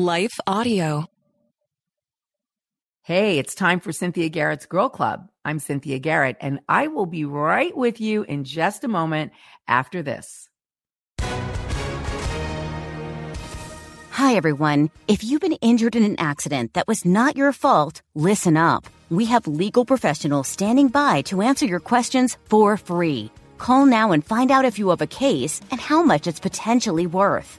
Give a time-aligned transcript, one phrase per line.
[0.00, 1.04] Life Audio.
[3.02, 5.28] Hey, it's time for Cynthia Garrett's Girl Club.
[5.44, 9.32] I'm Cynthia Garrett, and I will be right with you in just a moment
[9.68, 10.48] after this.
[14.12, 14.88] Hi, everyone.
[15.06, 18.86] If you've been injured in an accident that was not your fault, listen up.
[19.10, 23.30] We have legal professionals standing by to answer your questions for free.
[23.58, 27.06] Call now and find out if you have a case and how much it's potentially
[27.06, 27.58] worth.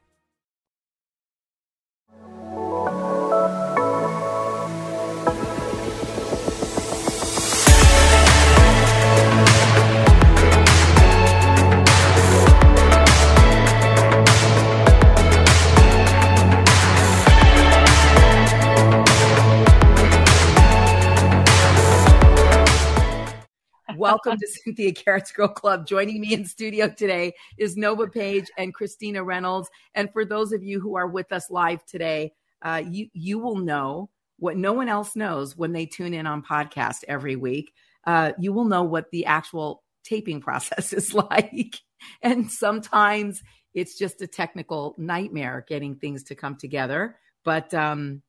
[24.11, 25.87] Welcome to Cynthia Garrett's Girl Club.
[25.87, 29.69] Joining me in studio today is Nova Page and Christina Reynolds.
[29.95, 33.55] And for those of you who are with us live today, uh, you you will
[33.55, 37.71] know what no one else knows when they tune in on podcast every week.
[38.05, 41.79] Uh, you will know what the actual taping process is like,
[42.21, 43.41] and sometimes
[43.73, 47.15] it's just a technical nightmare getting things to come together.
[47.45, 48.23] But um,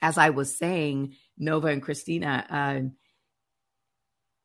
[0.00, 2.44] as I was saying, Nova and Christina.
[2.50, 2.88] Uh,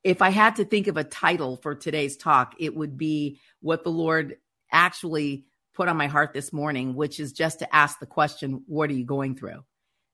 [0.04, 3.84] if I had to think of a title for today's talk, it would be what
[3.84, 4.36] the Lord
[4.70, 8.90] actually put on my heart this morning, which is just to ask the question, What
[8.90, 9.64] are you going through?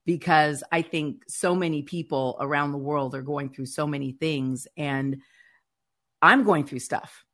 [0.07, 4.67] Because I think so many people around the world are going through so many things,
[4.77, 5.23] and
[6.21, 7.25] I'm going through stuff.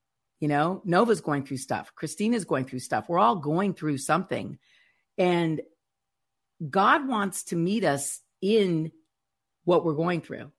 [0.41, 1.93] You know, Nova's going through stuff.
[1.95, 3.07] Christina's going through stuff.
[3.09, 4.59] We're all going through something.
[5.19, 5.61] And
[6.69, 8.91] God wants to meet us in
[9.65, 10.51] what we're going through.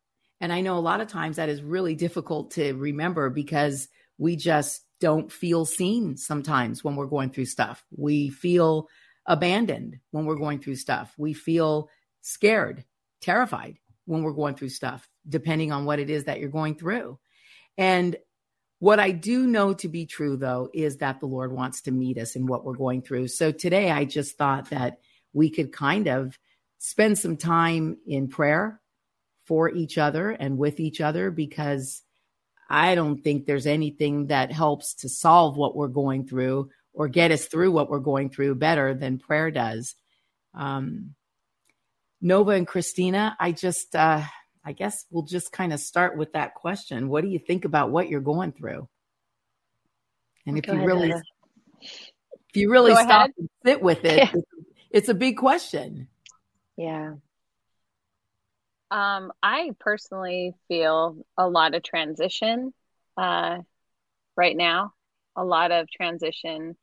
[0.41, 3.87] And I know a lot of times that is really difficult to remember because
[4.17, 7.85] we just don't feel seen sometimes when we're going through stuff.
[7.95, 8.89] We feel
[9.27, 11.13] abandoned when we're going through stuff.
[11.15, 11.89] We feel
[12.21, 12.83] scared,
[13.21, 17.19] terrified when we're going through stuff, depending on what it is that you're going through.
[17.77, 18.17] And
[18.79, 22.17] what I do know to be true, though, is that the Lord wants to meet
[22.17, 23.27] us in what we're going through.
[23.27, 25.01] So today I just thought that
[25.33, 26.37] we could kind of
[26.79, 28.80] spend some time in prayer
[29.51, 32.03] for each other and with each other because
[32.69, 37.31] I don't think there's anything that helps to solve what we're going through or get
[37.31, 39.93] us through what we're going through better than prayer does.
[40.53, 41.15] Um,
[42.21, 44.21] Nova and Christina, I just, uh,
[44.63, 47.09] I guess we'll just kind of start with that question.
[47.09, 48.87] What do you think about what you're going through?
[50.45, 51.15] And if you, ahead, really, if
[52.53, 54.31] you really, if you really stop and sit with it, yeah.
[54.33, 54.45] it's,
[54.91, 56.07] it's a big question.
[56.77, 57.15] Yeah.
[58.91, 62.73] Um, I personally feel a lot of transition
[63.17, 63.59] uh,
[64.35, 64.93] right now,
[65.35, 66.75] a lot of transition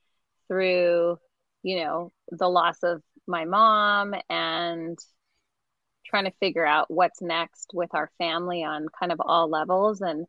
[0.49, 1.19] through,
[1.63, 4.99] you know, the loss of my mom and
[6.07, 10.27] trying to figure out what's next with our family on kind of all levels and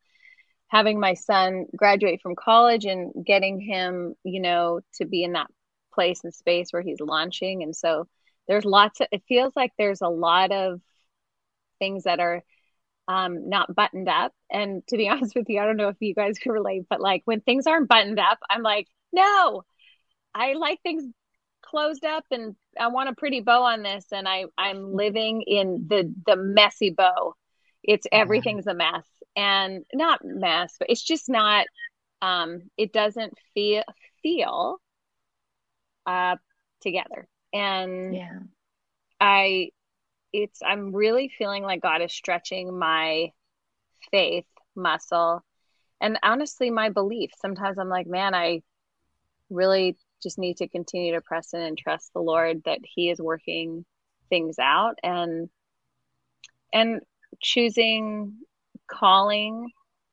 [0.68, 5.48] having my son graduate from college and getting him, you know, to be in that
[5.94, 7.64] place and space where he's launching.
[7.64, 8.08] And so
[8.50, 10.82] there's lots of, it feels like there's a lot of
[11.80, 12.44] things that are
[13.10, 14.32] um, not buttoned up.
[14.52, 17.02] And to be honest with you, I don't know if you guys can relate, but
[17.02, 19.64] like when things aren't buttoned up, I'm like, no,
[20.34, 21.04] I like things
[21.62, 24.06] closed up and I want a pretty bow on this.
[24.12, 27.34] And I, I'm living in the, the messy bow.
[27.84, 29.06] It's everything's a mess
[29.36, 31.66] and not mess, but it's just not,
[32.22, 33.84] um, it doesn't feel,
[34.22, 34.80] feel,
[36.06, 36.36] uh,
[36.82, 37.28] together.
[37.54, 38.40] And yeah.
[39.20, 39.70] I,
[40.34, 43.32] it's I'm really feeling like God is stretching my
[44.12, 44.46] faith
[44.76, 45.44] muscle
[46.02, 47.32] and honestly my belief.
[47.42, 48.62] Sometimes I'm like, man, I
[49.50, 53.20] really just need to continue to press in and trust the Lord that he is
[53.20, 53.86] working
[54.30, 55.50] things out and
[56.72, 57.02] and
[57.42, 58.38] choosing
[58.88, 59.72] calling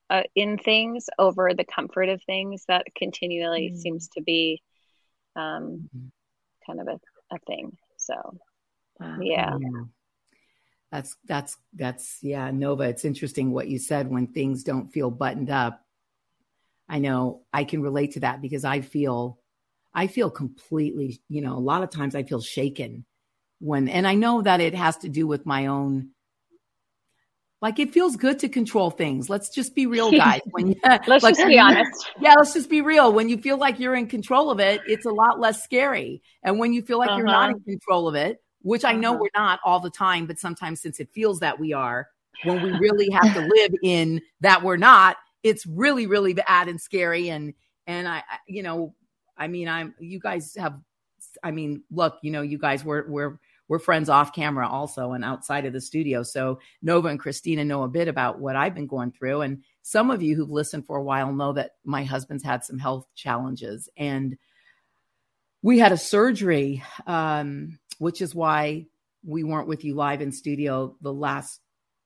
[0.09, 3.77] uh, in things over the comfort of things that continually mm.
[3.77, 4.61] seems to be
[5.35, 6.07] um, mm-hmm.
[6.65, 7.77] kind of a, a thing.
[7.97, 8.15] So,
[8.99, 9.17] wow.
[9.21, 9.57] yeah.
[9.59, 9.83] yeah.
[10.91, 12.83] That's that's that's yeah, Nova.
[12.83, 15.83] It's interesting what you said when things don't feel buttoned up.
[16.87, 19.39] I know I can relate to that because I feel
[19.93, 23.05] I feel completely, you know, a lot of times I feel shaken
[23.59, 26.11] when and I know that it has to do with my own
[27.61, 29.29] like it feels good to control things.
[29.29, 30.41] Let's just be real, guys.
[30.51, 32.11] When you, let's like, just be honest.
[32.21, 33.11] Yeah, let's just be real.
[33.11, 36.21] When you feel like you're in control of it, it's a lot less scary.
[36.43, 37.17] And when you feel like uh-huh.
[37.17, 37.57] you're not uh-huh.
[37.57, 39.19] in control of it, which I know uh-huh.
[39.21, 42.07] we're not all the time, but sometimes since it feels that we are,
[42.43, 46.79] when we really have to live in that we're not, it's really, really bad and
[46.79, 47.29] scary.
[47.29, 47.53] And
[47.85, 48.93] and I, you know,
[49.37, 50.79] I mean, I'm you guys have,
[51.43, 55.25] I mean, look, you know, you guys were we're we're friends off camera also and
[55.25, 56.23] outside of the studio.
[56.23, 59.41] So Nova and Christina know a bit about what I've been going through.
[59.41, 62.79] And some of you who've listened for a while know that my husband's had some
[62.79, 63.89] health challenges.
[63.97, 64.37] And
[65.61, 68.85] we had a surgery, um, which is why
[69.25, 71.59] we weren't with you live in studio the last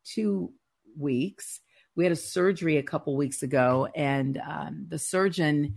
[0.03, 0.51] two
[0.97, 1.61] weeks.
[1.95, 5.75] We had a surgery a couple weeks ago, and um, the surgeon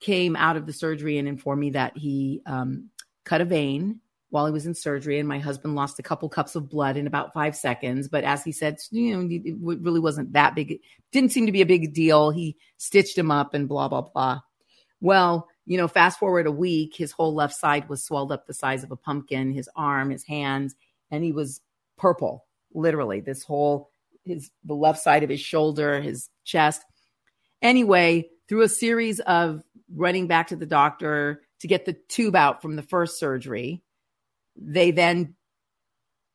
[0.00, 2.90] came out of the surgery and informed me that he um,
[3.24, 4.00] cut a vein
[4.30, 7.06] while he was in surgery, and my husband lost a couple cups of blood in
[7.06, 8.08] about five seconds.
[8.08, 10.72] But as he said, you know, it really wasn't that big.
[10.72, 10.80] It
[11.12, 12.30] Didn't seem to be a big deal.
[12.30, 14.40] He stitched him up and blah blah blah.
[15.02, 18.54] Well, you know, fast forward a week, his whole left side was swelled up the
[18.54, 19.52] size of a pumpkin.
[19.52, 20.74] His arm, his hands,
[21.10, 21.60] and he was
[21.96, 22.44] purple,
[22.74, 23.20] literally.
[23.20, 23.90] This whole
[24.24, 26.84] his the left side of his shoulder, his chest.
[27.60, 29.62] Anyway, through a series of
[29.94, 33.82] running back to the doctor to get the tube out from the first surgery
[34.56, 35.34] they then,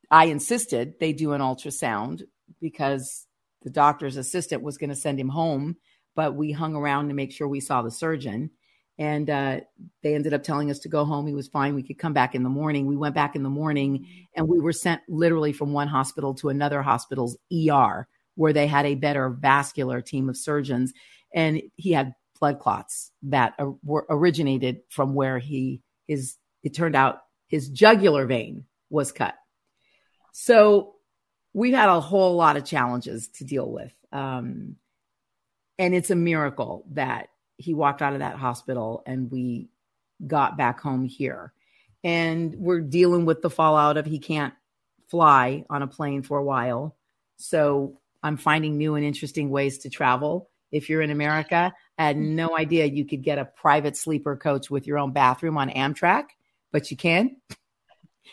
[0.09, 2.24] I insisted they do an ultrasound
[2.62, 3.27] because
[3.63, 5.77] the doctor's assistant was going to send him home,
[6.15, 8.51] but we hung around to make sure we saw the surgeon.
[8.99, 9.59] And uh,
[10.01, 11.27] they ended up telling us to go home.
[11.27, 11.75] He was fine.
[11.75, 12.88] We could come back in the morning.
[12.88, 16.49] We went back in the morning and we were sent literally from one hospital to
[16.49, 20.94] another hospital's ER where they had a better vascular team of surgeons.
[21.33, 27.21] And he had blood clots that were originated from where he his it turned out
[27.47, 29.35] his jugular vein was cut.
[30.33, 30.95] So
[31.53, 33.93] we've had a whole lot of challenges to deal with.
[34.11, 34.75] Um,
[35.79, 39.68] and it's a miracle that he walked out of that hospital and we
[40.25, 41.54] got back home here.
[42.04, 44.54] And we're dealing with the fallout of he can't
[45.07, 46.95] fly on a plane for a while.
[47.38, 50.50] So I'm finding new and interesting ways to travel.
[50.71, 54.69] If you're in America, I had no idea you could get a private sleeper coach
[54.69, 56.27] with your own bathroom on Amtrak
[56.71, 57.38] but you can.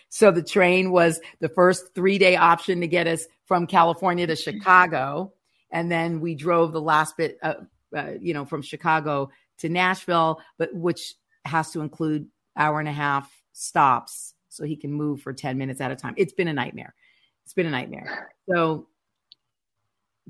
[0.08, 4.36] So the train was the first three day option to get us from California to
[4.36, 5.32] Chicago.
[5.72, 7.54] And then we drove the last bit, uh,
[7.94, 11.14] uh, you know, from Chicago to Nashville, but which
[11.44, 12.26] has to include
[12.56, 16.14] hour and a half stops so he can move for 10 minutes at a time.
[16.16, 16.94] It's been a nightmare.
[17.44, 18.30] It's been a nightmare.
[18.48, 18.88] So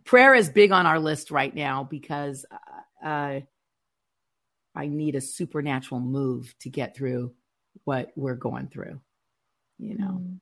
[0.04, 3.40] prayer is big on our list right now because uh, uh
[4.76, 7.32] I need a supernatural move to get through
[7.84, 9.00] what we're going through
[9.78, 10.38] you know mm.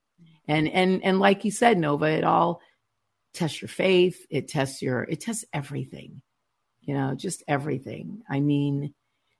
[0.48, 2.60] and and and like you said nova it all
[3.32, 6.20] tests your faith it tests your it tests everything
[6.82, 8.92] you know just everything i mean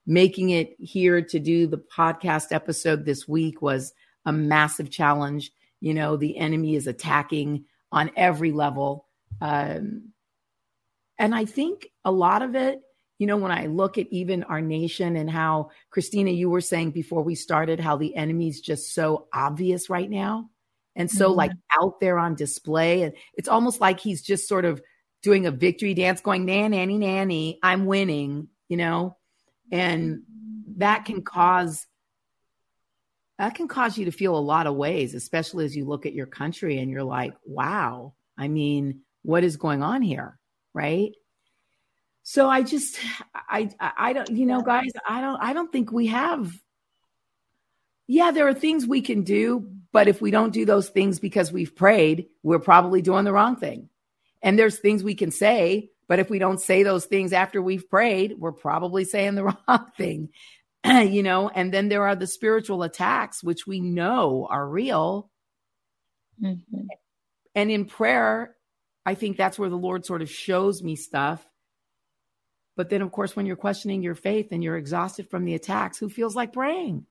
[0.05, 3.93] making it here to do the podcast episode this week was
[4.25, 9.05] a massive challenge you know the enemy is attacking on every level
[9.41, 10.09] um,
[11.19, 12.81] and i think a lot of it
[13.19, 16.91] you know, when I look at even our nation and how, Christina, you were saying
[16.91, 20.49] before we started, how the enemy's just so obvious right now
[20.95, 21.37] and so mm-hmm.
[21.37, 23.03] like out there on display.
[23.03, 24.81] And it's almost like he's just sort of
[25.23, 29.17] doing a victory dance, going, nan, nanny, nanny, I'm winning, you know?
[29.71, 30.21] And
[30.77, 31.87] that can cause
[33.39, 36.13] that can cause you to feel a lot of ways, especially as you look at
[36.13, 40.37] your country and you're like, wow, I mean, what is going on here?
[40.73, 41.13] Right
[42.23, 42.99] so i just
[43.35, 46.51] i i don't you know guys i don't i don't think we have
[48.07, 51.51] yeah there are things we can do but if we don't do those things because
[51.51, 53.89] we've prayed we're probably doing the wrong thing
[54.43, 57.89] and there's things we can say but if we don't say those things after we've
[57.89, 60.29] prayed we're probably saying the wrong thing
[60.85, 65.31] you know and then there are the spiritual attacks which we know are real
[66.41, 66.81] mm-hmm.
[67.55, 68.55] and in prayer
[69.05, 71.43] i think that's where the lord sort of shows me stuff
[72.75, 75.97] but then, of course, when you're questioning your faith and you're exhausted from the attacks,
[75.97, 77.05] who feels like praying?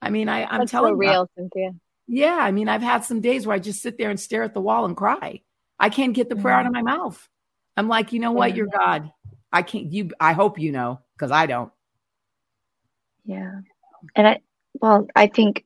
[0.00, 1.42] I mean, I, I'm That's telling so real, you.
[1.42, 1.70] Cynthia.
[2.06, 4.54] Yeah, I mean, I've had some days where I just sit there and stare at
[4.54, 5.40] the wall and cry.
[5.78, 7.28] I can't get the prayer out of my mouth.
[7.76, 8.54] I'm like, you know what?
[8.54, 9.10] You're God.
[9.52, 9.92] I can't.
[9.92, 10.10] You.
[10.20, 11.72] I hope you know because I don't.
[13.24, 13.60] Yeah,
[14.14, 14.40] and I.
[14.80, 15.64] Well, I think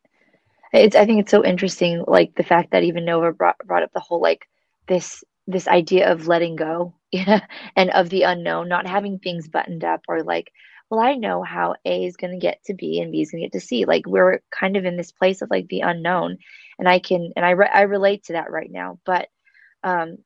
[0.72, 3.92] it's i think it's so interesting like the fact that even nova brought, brought up
[3.92, 4.48] the whole like
[4.86, 7.40] this this idea of letting go yeah,
[7.76, 10.52] and of the unknown not having things buttoned up or like
[10.90, 13.42] well i know how a is going to get to b and b is going
[13.42, 16.36] to get to c like we're kind of in this place of like the unknown
[16.78, 19.28] and i can and i re- i relate to that right now but
[19.84, 20.18] um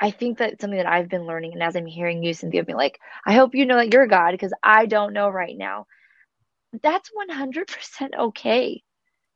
[0.00, 1.52] I think that's something that I've been learning.
[1.52, 4.32] And as I'm hearing you, Cynthia, be like, I hope you know that you're God
[4.32, 5.86] because I don't know right now.
[6.82, 8.82] That's 100% okay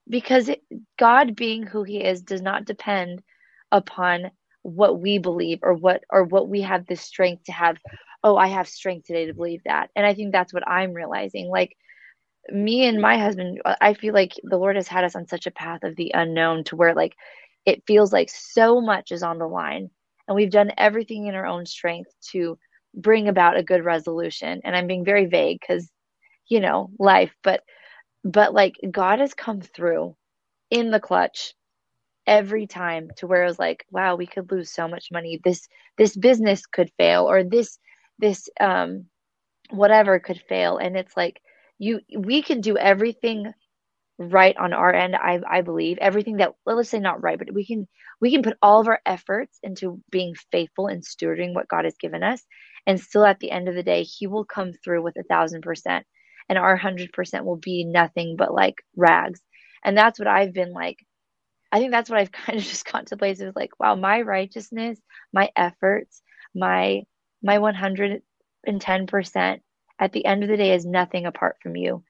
[0.08, 0.62] because it,
[0.98, 3.22] God being who he is does not depend
[3.72, 4.30] upon
[4.62, 7.76] what we believe or what or what we have the strength to have
[8.24, 11.48] oh i have strength today to believe that and i think that's what i'm realizing
[11.48, 11.76] like
[12.52, 15.52] me and my husband i feel like the lord has had us on such a
[15.52, 17.14] path of the unknown to where like
[17.66, 19.90] it feels like so much is on the line
[20.28, 22.58] and we've done everything in our own strength to
[22.94, 24.60] bring about a good resolution.
[24.64, 25.90] And i'm being very vague because
[26.48, 27.62] you know life but
[28.24, 30.16] but like god has come through
[30.70, 31.54] in the clutch
[32.26, 35.40] every time to where i was like wow we could lose so much money.
[35.44, 35.68] This
[35.98, 37.78] this business could fail or this
[38.18, 39.06] this um
[39.70, 40.78] whatever could fail.
[40.78, 41.40] And it's like
[41.78, 43.52] you we can do everything
[44.18, 45.98] right on our end i i believe.
[46.00, 47.86] Everything that well, let's say not right but we can
[48.20, 51.96] we can put all of our efforts into being faithful and stewarding what god has
[52.00, 52.42] given us.
[52.86, 55.62] And still at the end of the day he will come through with a thousand
[55.62, 56.06] percent
[56.48, 59.40] and our hundred percent will be nothing but like rags.
[59.84, 60.98] And that's what i've been like
[61.72, 64.98] I think that's what I've kind of just contemplated is like, wow, my righteousness,
[65.32, 66.22] my efforts,
[66.54, 67.02] my
[67.42, 69.60] my 110%
[70.00, 72.02] at the end of the day is nothing apart from you.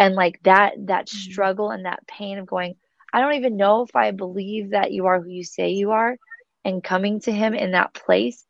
[0.00, 1.30] And like that that mm-hmm.
[1.30, 2.76] struggle and that pain of going,
[3.12, 6.16] I don't even know if I believe that you are who you say you are
[6.64, 8.42] and coming to him in that place.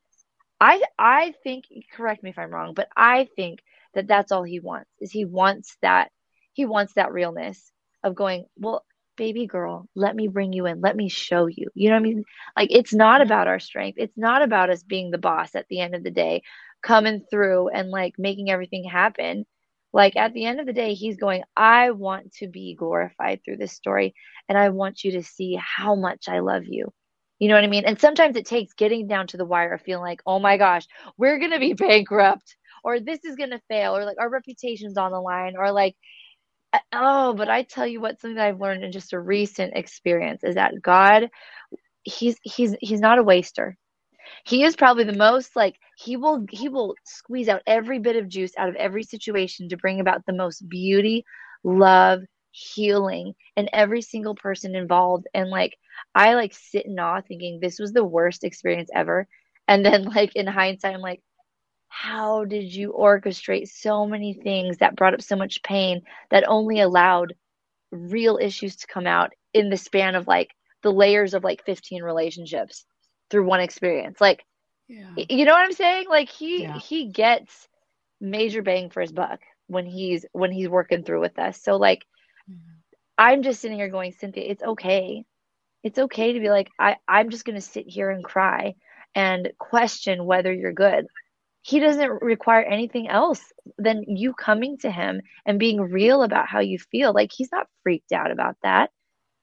[0.61, 3.59] I I think correct me if I'm wrong, but I think
[3.95, 4.89] that that's all he wants.
[5.01, 6.13] Is he wants that
[6.53, 7.73] he wants that realness
[8.05, 8.85] of going, well,
[9.17, 10.81] baby girl, let me bring you in.
[10.81, 11.69] Let me show you.
[11.75, 12.25] You know what I mean?
[12.57, 13.97] Like it's not about our strength.
[13.99, 16.43] It's not about us being the boss at the end of the day,
[16.81, 19.47] coming through and like making everything happen.
[19.93, 23.57] Like at the end of the day, he's going, I want to be glorified through
[23.57, 24.15] this story.
[24.49, 26.93] And I want you to see how much I love you.
[27.39, 27.85] You know what I mean?
[27.87, 30.87] And sometimes it takes getting down to the wire of feeling like, oh my gosh,
[31.17, 34.97] we're going to be bankrupt or this is going to fail or like our reputation's
[34.97, 35.97] on the line or like
[36.73, 39.73] uh, oh, but I tell you what, something that I've learned in just a recent
[39.75, 41.29] experience is that God,
[42.03, 43.77] he's he's he's not a waster.
[44.45, 48.29] He is probably the most like he will he will squeeze out every bit of
[48.29, 51.25] juice out of every situation to bring about the most beauty,
[51.65, 52.21] love,
[52.53, 55.27] healing and every single person involved.
[55.35, 55.77] And like
[56.15, 59.27] I like sit in awe thinking this was the worst experience ever.
[59.69, 61.23] And then like in hindsight, I'm like,
[61.89, 66.81] how did you orchestrate so many things that brought up so much pain that only
[66.81, 67.35] allowed
[67.91, 70.51] real issues to come out in the span of like
[70.83, 72.87] the layers of like 15 relationships
[73.31, 74.45] through one experience like
[74.89, 75.11] yeah.
[75.17, 76.79] you know what i'm saying like he yeah.
[76.79, 77.69] he gets
[78.21, 82.05] major bang for his buck when he's when he's working through with us so like
[82.51, 82.73] mm-hmm.
[83.17, 85.25] i'm just sitting here going cynthia it's okay
[85.83, 88.75] it's okay to be like i i'm just going to sit here and cry
[89.15, 91.07] and question whether you're good
[91.63, 96.61] he doesn't require anything else than you coming to him and being real about how
[96.61, 97.13] you feel.
[97.13, 98.91] Like he's not freaked out about that.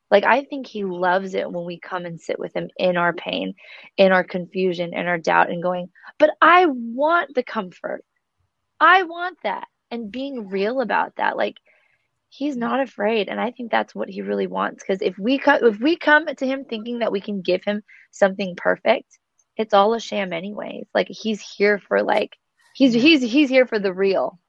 [0.10, 3.14] Like I think he loves it when we come and sit with him in our
[3.14, 3.56] pain,
[3.98, 8.04] in our confusion, in our doubt, and going, but I want the comfort.
[8.80, 9.68] I want that.
[9.92, 11.38] And being real about that.
[11.38, 11.56] Like
[12.30, 13.30] he's not afraid.
[13.30, 14.84] And I think that's what he really wants.
[14.84, 17.84] Because if we co- if we come to him thinking that we can give him
[18.12, 19.18] something perfect,
[19.56, 20.86] it's all a sham anyways.
[20.94, 22.38] Like he's here for like
[22.74, 24.40] he's he's he's here for the real.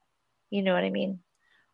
[0.49, 1.19] You know what I mean?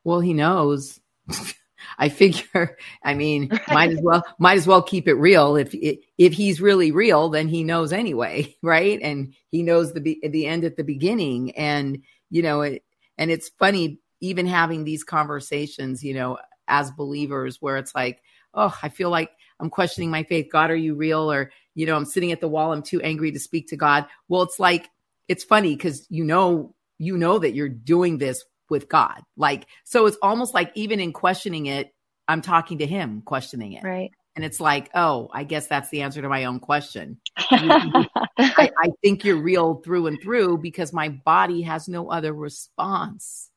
[0.04, 1.00] Well, he knows.
[1.98, 2.78] I figure.
[3.04, 5.56] I mean, might as well might as well keep it real.
[5.56, 9.00] If if he's really real, then he knows anyway, right?
[9.02, 11.52] And he knows the the end at the beginning.
[11.52, 12.84] And you know, it,
[13.18, 16.38] and it's funny even having these conversations, you know,
[16.68, 18.22] as believers, where it's like,
[18.54, 20.48] oh, I feel like I'm questioning my faith.
[20.52, 21.32] God, are you real?
[21.32, 22.74] Or you know, I'm sitting at the wall.
[22.74, 24.06] I'm too angry to speak to God.
[24.30, 24.90] Well, it's like,
[25.28, 29.22] it's funny because you know, you know that you're doing this with God.
[29.38, 31.94] Like, so it's almost like even in questioning it,
[32.28, 33.84] I'm talking to him, questioning it.
[33.84, 34.12] Right.
[34.36, 37.20] And it's like, oh, I guess that's the answer to my own question.
[37.38, 43.50] I, I think you're real through and through because my body has no other response.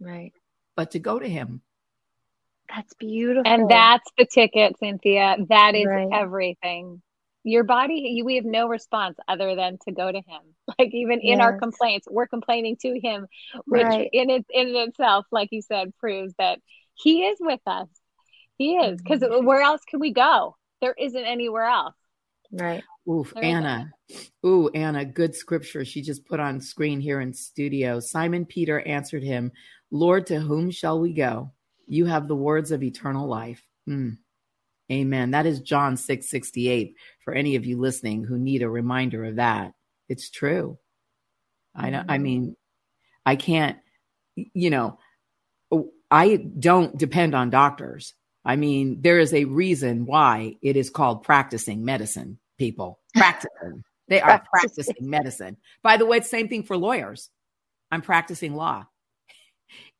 [0.00, 0.32] Right.
[0.76, 1.60] But to go to him.
[2.74, 3.52] That's beautiful.
[3.52, 5.36] And that's the ticket, Cynthia.
[5.48, 6.08] That is right.
[6.10, 7.02] everything
[7.44, 10.40] your body we have no response other than to go to him
[10.78, 11.34] like even yes.
[11.34, 13.26] in our complaints we're complaining to him
[13.66, 14.08] which right.
[14.12, 16.58] in it in itself like you said proves that
[16.94, 17.88] he is with us
[18.56, 20.56] he He is because where else can we go?
[20.80, 21.94] There isn't anywhere else.
[22.52, 22.84] Right.
[23.08, 23.90] Ooh, Anna.
[24.46, 28.00] Ooh, Anna, good scripture she just put on screen here in studio.
[28.00, 29.50] Simon Peter answered him,
[29.90, 31.52] Lord, to whom shall we go?
[31.86, 33.62] You have the words of eternal life.
[33.88, 34.18] Mm.
[34.92, 35.30] Amen.
[35.32, 36.94] That is John 6 68
[37.24, 39.72] for any of you listening who need a reminder of that.
[40.08, 40.78] It's true.
[41.74, 42.22] I know, I mm-hmm.
[42.22, 42.56] mean,
[43.26, 43.78] I can't,
[44.36, 44.98] you know,
[46.10, 48.14] I don't depend on doctors.
[48.44, 53.00] I mean, there is a reason why it is called practicing medicine, people.
[53.14, 53.82] Practicing.
[54.08, 55.56] they are practicing medicine.
[55.82, 57.30] By the way, it's the same thing for lawyers.
[57.92, 58.86] I'm practicing law.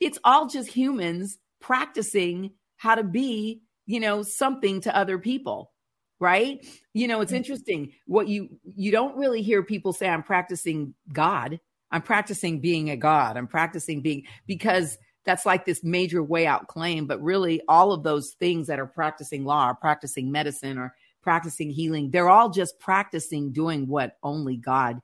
[0.01, 5.73] It's all just humans practicing how to be, you know, something to other people
[6.21, 6.65] right?
[6.93, 7.37] You know it's mm-hmm.
[7.37, 7.93] interesting.
[8.07, 11.61] What you you don't really hear people say i'm practicing god.
[11.91, 13.37] I'm practicing being a god.
[13.37, 18.03] I'm practicing being because that's like this major way out claim but really all of
[18.03, 22.79] those things that are practicing law or practicing medicine or practicing healing they're all just
[22.79, 25.01] practicing doing what only god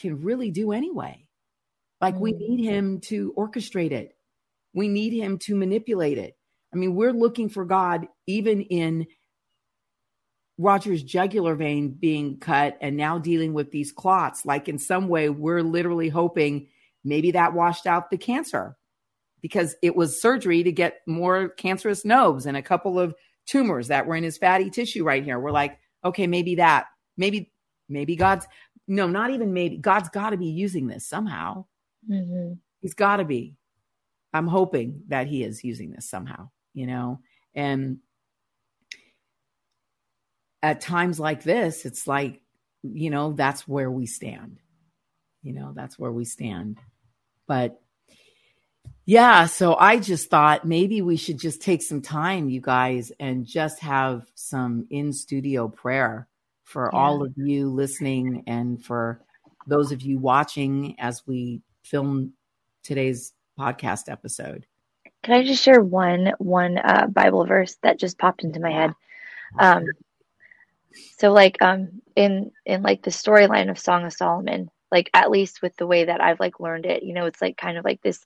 [0.00, 1.26] can really do anyway.
[2.00, 2.54] Like we mm-hmm.
[2.54, 4.16] need him to orchestrate it.
[4.72, 6.36] We need him to manipulate it.
[6.72, 9.06] I mean we're looking for god even in
[10.60, 14.44] Roger's jugular vein being cut and now dealing with these clots.
[14.44, 16.68] Like in some way, we're literally hoping
[17.02, 18.76] maybe that washed out the cancer
[19.40, 23.14] because it was surgery to get more cancerous nodes and a couple of
[23.46, 25.38] tumors that were in his fatty tissue right here.
[25.40, 26.86] We're like, okay, maybe that,
[27.16, 27.50] maybe,
[27.88, 28.46] maybe God's,
[28.86, 31.64] no, not even maybe, God's got to be using this somehow.
[32.08, 32.52] Mm-hmm.
[32.80, 33.54] He's got to be.
[34.34, 37.20] I'm hoping that he is using this somehow, you know,
[37.54, 37.98] and
[40.62, 42.42] at times like this, it's like,
[42.82, 44.58] you know, that's where we stand.
[45.42, 46.78] You know, that's where we stand.
[47.46, 47.80] But
[49.06, 53.46] yeah, so I just thought maybe we should just take some time, you guys, and
[53.46, 56.28] just have some in studio prayer
[56.64, 56.98] for yeah.
[56.98, 59.20] all of you listening and for
[59.66, 62.34] those of you watching as we film
[62.82, 64.66] today's podcast episode.
[65.22, 68.94] Can I just share one one uh, Bible verse that just popped into my head?
[69.58, 69.84] Um,
[71.18, 75.62] so like um in in like the storyline of Song of Solomon, like at least
[75.62, 78.02] with the way that I've like learned it, you know, it's like kind of like
[78.02, 78.24] this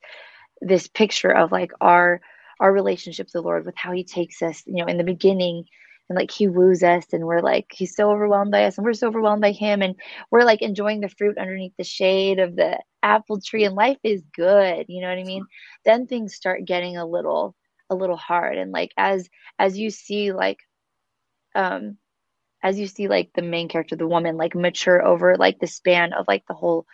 [0.61, 2.21] this picture of like our
[2.61, 5.65] our relationship to the Lord with how he takes us, you know, in the beginning
[6.09, 8.93] and like he woos us and we're like he's so overwhelmed by us and we're
[8.93, 9.97] so overwhelmed by him and
[10.31, 14.23] we're like enjoying the fruit underneath the shade of the apple tree and life is
[14.35, 15.45] good you know what i mean?
[15.85, 17.55] Then things start getting a little
[17.91, 20.59] a little hard and like as as you see like
[21.55, 21.97] um
[22.65, 26.13] as you see like the main character the woman like mature over like the span
[26.15, 26.87] of like the whole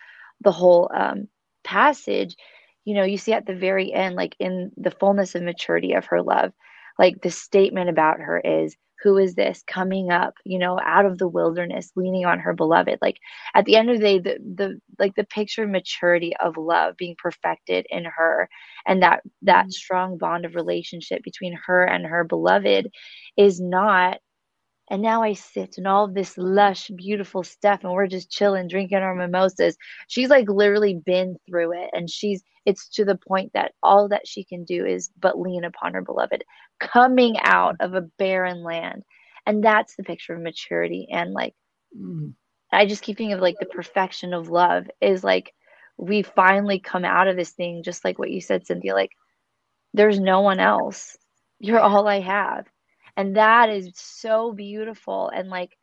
[0.42, 1.28] the whole um
[1.64, 2.36] passage
[2.84, 6.04] you know you see at the very end like in the fullness of maturity of
[6.06, 6.52] her love
[6.98, 11.18] like the statement about her is who is this coming up you know out of
[11.18, 13.16] the wilderness leaning on her beloved like
[13.54, 16.96] at the end of the day the, the like the picture of maturity of love
[16.96, 18.48] being perfected in her
[18.86, 19.70] and that that mm-hmm.
[19.70, 22.88] strong bond of relationship between her and her beloved
[23.36, 24.18] is not
[24.90, 28.98] and now I sit and all this lush, beautiful stuff, and we're just chilling, drinking
[28.98, 29.76] our mimosas.
[30.08, 31.90] She's like literally been through it.
[31.92, 35.62] And she's, it's to the point that all that she can do is but lean
[35.62, 36.42] upon her beloved,
[36.80, 39.04] coming out of a barren land.
[39.46, 41.06] And that's the picture of maturity.
[41.08, 41.54] And like,
[41.96, 42.34] mm.
[42.72, 45.54] I just keep thinking of like the perfection of love is like,
[45.98, 49.10] we finally come out of this thing, just like what you said, Cynthia, like,
[49.94, 51.16] there's no one else.
[51.60, 52.66] You're all I have
[53.16, 55.30] and that is so beautiful.
[55.34, 55.76] And like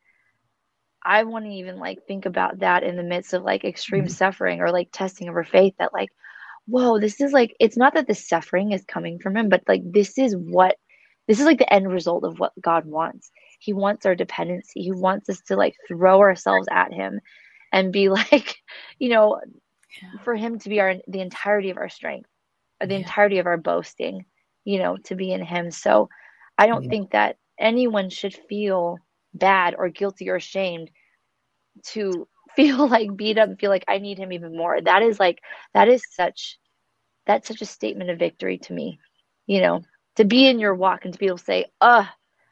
[1.04, 4.12] i want to even like think about that in the midst of like extreme mm-hmm.
[4.12, 6.08] suffering or like testing of our faith that like
[6.66, 9.80] whoa this is like it's not that the suffering is coming from him but like
[9.84, 10.76] this is what
[11.28, 13.30] this is like the end result of what god wants.
[13.60, 14.82] He wants our dependency.
[14.82, 17.20] He wants us to like throw ourselves at him
[17.70, 18.56] and be like
[18.98, 19.40] you know
[20.24, 22.28] for him to be our the entirety of our strength
[22.80, 23.00] or the yeah.
[23.00, 24.24] entirety of our boasting
[24.64, 25.70] you know to be in him.
[25.70, 26.08] So
[26.58, 26.90] I don't yeah.
[26.90, 28.98] think that anyone should feel
[29.32, 30.90] bad or guilty or ashamed
[31.84, 34.80] to feel like beat up and feel like I need him even more.
[34.80, 35.40] That is like
[35.74, 36.58] that is such
[37.26, 38.98] that's such a statement of victory to me.
[39.46, 39.82] You know,
[40.16, 42.06] to be in your walk and to be able to say, "Uh,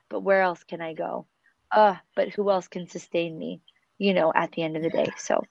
[0.09, 1.27] but where else can I go?
[1.71, 3.61] Uh, but who else can sustain me?"
[3.99, 5.11] You know, at the end of the day.
[5.19, 5.43] So,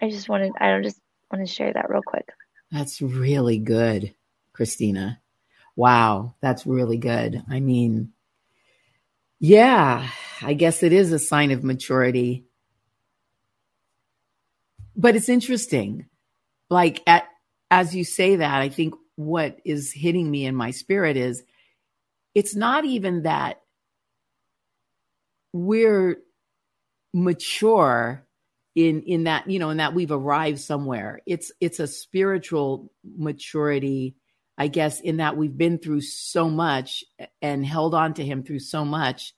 [0.00, 1.00] I just wanted I don't just
[1.32, 2.28] want to share that real quick.
[2.70, 4.14] That's really good,
[4.52, 5.21] Christina.
[5.76, 7.42] Wow, that's really good.
[7.50, 8.12] I mean,
[9.40, 10.08] yeah,
[10.42, 12.44] I guess it is a sign of maturity.
[14.96, 16.06] But it's interesting.
[16.70, 17.24] Like at
[17.70, 21.42] as you say that, I think what is hitting me in my spirit is
[22.34, 23.60] it's not even that
[25.52, 26.18] we're
[27.12, 28.26] mature
[28.74, 34.16] in in that you know in that we've arrived somewhere it's it's a spiritual maturity
[34.58, 37.04] i guess in that we've been through so much
[37.40, 39.34] and held on to him through so much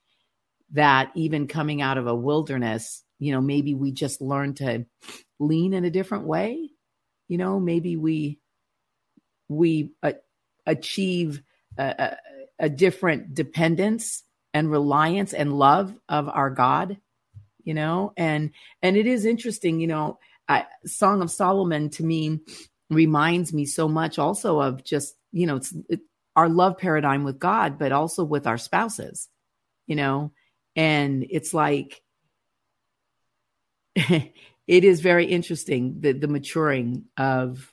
[0.72, 4.84] that even coming out of a wilderness you know maybe we just learn to
[5.38, 6.70] lean in a different way.
[7.28, 8.38] You know maybe we
[9.48, 10.12] we uh,
[10.66, 11.42] achieve
[11.78, 11.94] a,
[12.58, 14.22] a, a different dependence
[14.52, 16.98] and reliance and love of our god
[17.66, 18.12] you know?
[18.18, 18.50] And
[18.82, 22.40] and it is interesting you know I, song of solomon to me
[22.90, 26.00] reminds me so much also of just you know it's it,
[26.36, 29.28] our love paradigm with god but also with our spouses
[29.86, 30.32] you know?
[30.76, 32.02] And it's like
[33.94, 34.34] it
[34.66, 37.72] is very interesting the the maturing of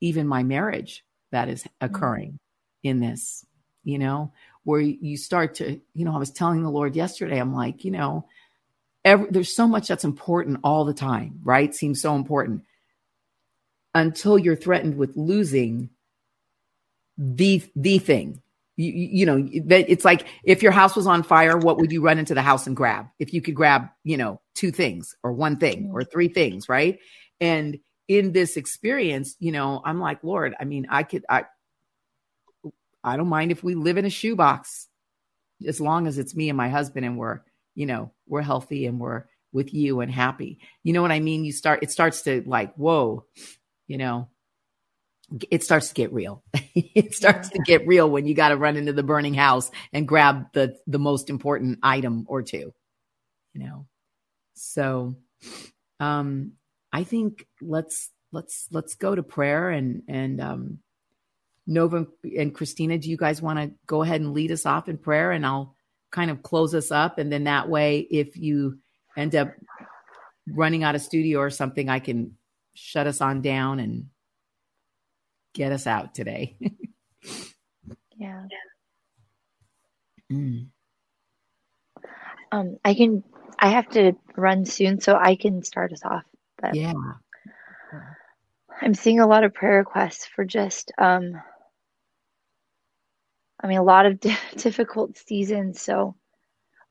[0.00, 2.38] even my marriage that is occurring
[2.82, 3.44] in this
[3.84, 4.32] you know?
[4.64, 7.90] Where you start to you know i was telling the lord yesterday i'm like you
[7.90, 8.26] know
[9.04, 11.74] every, there's so much that's important all the time, right?
[11.74, 12.64] Seems so important
[13.94, 15.90] until you're threatened with losing
[17.16, 18.42] the the thing.
[18.76, 22.02] You, you know that it's like if your house was on fire, what would you
[22.02, 23.06] run into the house and grab?
[23.18, 26.98] If you could grab, you know, two things or one thing or three things, right?
[27.40, 31.44] And in this experience, you know, I'm like, Lord, I mean, I could, I,
[33.04, 34.88] I don't mind if we live in a shoebox,
[35.66, 37.40] as long as it's me and my husband and we're
[37.74, 40.58] you know, we're healthy and we're with you and happy.
[40.82, 41.44] You know what I mean?
[41.44, 43.24] You start, it starts to like, whoa,
[43.90, 44.28] you know,
[45.50, 46.44] it starts to get real.
[46.54, 47.56] it starts yeah.
[47.56, 50.76] to get real when you got to run into the burning house and grab the
[50.86, 52.72] the most important item or two.
[53.52, 53.86] You know.
[54.54, 55.16] So
[55.98, 56.52] um
[56.92, 60.78] I think let's let's let's go to prayer and and um
[61.66, 62.06] Nova
[62.38, 65.32] and Christina, do you guys want to go ahead and lead us off in prayer
[65.32, 65.74] and I'll
[66.12, 67.18] kind of close us up.
[67.18, 68.78] And then that way, if you
[69.16, 69.50] end up
[70.48, 72.36] running out of studio or something, I can
[72.80, 74.06] shut us on down and
[75.54, 76.56] get us out today.
[78.16, 78.46] yeah.
[80.32, 80.68] Mm.
[82.52, 83.22] Um, I can.
[83.58, 86.24] I have to run soon, so I can start us off.
[86.60, 86.92] But yeah,
[88.80, 91.40] I'm seeing a lot of prayer requests for just um,
[93.62, 94.20] I mean, a lot of
[94.56, 95.80] difficult seasons.
[95.80, 96.16] So,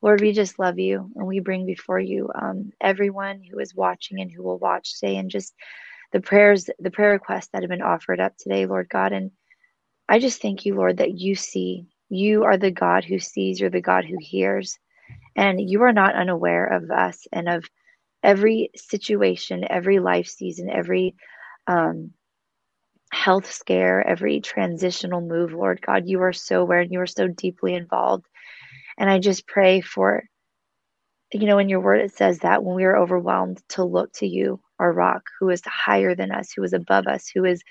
[0.02, 4.22] Lord, we just love you and we bring before you um, everyone who is watching
[4.22, 5.54] and who will watch today and just
[6.14, 9.12] the prayers, the prayer requests that have been offered up today, Lord God.
[9.12, 9.32] And
[10.08, 11.86] I just thank you, Lord, that you see.
[12.10, 14.78] You are the God who sees, you're the God who hears.
[15.36, 17.66] And you are not unaware of us and of
[18.24, 21.16] every situation, every life season, every
[21.68, 22.12] um,
[23.12, 26.04] health scare, every transitional move, Lord God.
[26.08, 28.26] You are so aware and you are so deeply involved.
[29.00, 30.26] And I just pray for,
[31.34, 34.28] you know, in your word, it says that when we are overwhelmed, to look to
[34.28, 37.64] you, our rock, who is higher than us, who is above us, who is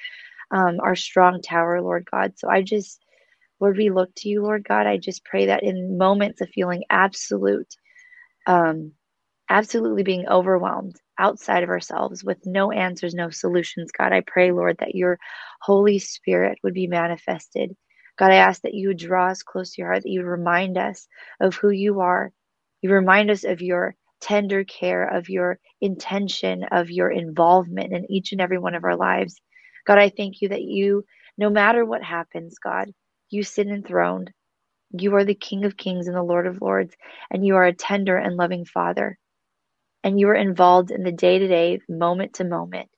[0.51, 2.35] um, our strong tower, Lord God.
[2.38, 3.05] So I just,
[3.61, 4.87] Lord, we look to you, Lord God.
[4.87, 7.75] I just pray that in moments of feeling absolute,
[8.47, 8.93] um,
[9.51, 13.91] absolutely being overwhelmed, outside of ourselves with no answers, no solutions.
[13.97, 15.19] God, I pray, Lord, that your
[15.62, 17.75] Holy Spirit would be manifested.
[18.18, 20.78] God, I ask that you would draw us close to your heart, that you remind
[20.78, 21.09] us
[21.40, 22.33] of who you are.
[22.83, 28.33] You remind us of your tender care, of your intention, of your involvement in each
[28.33, 29.40] and every one of our lives.
[29.87, 31.04] God, I thank you that you,
[31.38, 32.92] no matter what happens, God,
[33.31, 34.33] you sit enthroned.
[34.92, 36.94] You are the King of Kings and the Lord of Lords,
[37.31, 39.11] and you are a tender and loving Father
[40.02, 42.88] and you are involved in the day to day, moment to moment,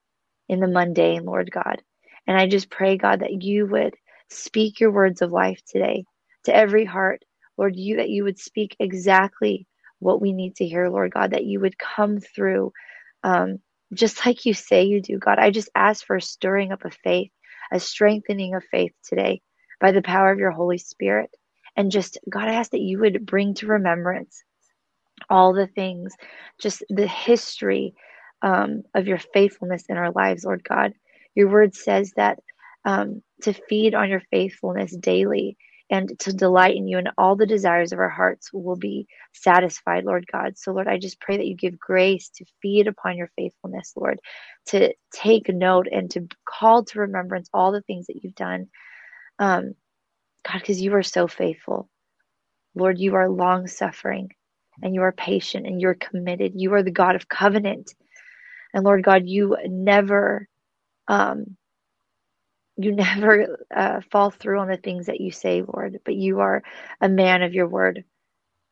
[0.48, 1.82] in the mundane, Lord God.
[2.26, 3.94] And I just pray, God, that you would
[4.30, 6.04] speak your words of life today
[6.44, 7.24] to every heart,
[7.58, 9.66] Lord, you that you would speak exactly
[9.98, 12.72] what we need to hear, Lord God, that you would come through
[13.22, 13.58] um,
[13.94, 15.38] just like you say you do, God.
[15.38, 17.30] I just ask for a stirring up of faith,
[17.72, 19.42] a strengthening of faith today
[19.80, 21.30] by the power of your Holy Spirit.
[21.76, 24.42] And just, God, I ask that you would bring to remembrance
[25.28, 26.14] all the things,
[26.60, 27.94] just the history
[28.42, 30.92] um, of your faithfulness in our lives, Lord God.
[31.34, 32.38] Your word says that
[32.84, 35.56] um, to feed on your faithfulness daily
[35.90, 40.04] and to delight in you, and all the desires of our hearts will be satisfied,
[40.04, 40.56] Lord God.
[40.56, 44.20] So, Lord, I just pray that you give grace to feed upon your faithfulness, Lord,
[44.68, 48.68] to take note and to call to remembrance all the things that you've done.
[49.38, 49.74] Um,
[50.46, 51.88] God, because you are so faithful.
[52.74, 54.30] Lord, you are long suffering
[54.82, 56.52] and you are patient and you're committed.
[56.54, 57.92] You are the God of covenant.
[58.74, 60.48] And Lord God, you never
[61.08, 61.56] um,
[62.82, 66.62] you never uh, fall through on the things that you say, Lord, but you are
[67.00, 68.04] a man of your word.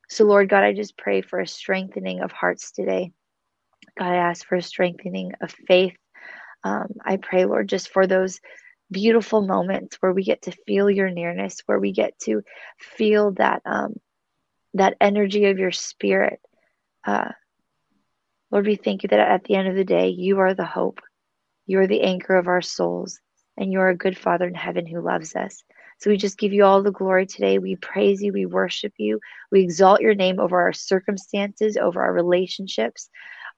[0.09, 3.13] So, Lord God, I just pray for a strengthening of hearts today.
[3.99, 5.97] God, I ask for a strengthening of faith.
[6.65, 8.41] Um, I pray, Lord, just for those
[8.91, 12.43] beautiful moments where we get to feel your nearness, where we get to
[12.79, 13.97] feel that um,
[14.75, 16.41] that energy of your spirit.
[17.07, 17.33] Uh,
[18.51, 21.01] Lord, we thank you that at the end of the day, you are the hope.
[21.67, 23.21] You are the anchor of our souls,
[23.59, 25.63] and you are a good Father in heaven who loves us.
[25.99, 27.59] So we just give you all the glory today.
[27.59, 28.33] We praise you.
[28.33, 29.21] We worship you.
[29.51, 33.11] We exalt your name over our circumstances, over our relationships,